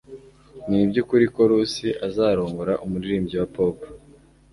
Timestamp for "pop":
3.55-3.77